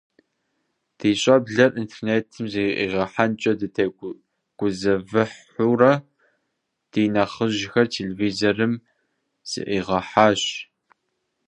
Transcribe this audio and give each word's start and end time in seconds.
Ди 0.97 1.11
щӏэблэр 1.21 1.71
интернетым 1.81 2.45
зэӏигъэхьэнкӏэ 2.53 3.51
дытегузэвыхьурэ, 3.59 5.93
ди 6.91 7.03
нэхъыжьхэр 7.13 7.87
телевизорым 7.93 8.73
зэӏигъэхьэпащ. 9.49 10.41